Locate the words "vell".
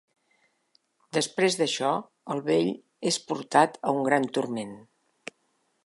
2.49-2.71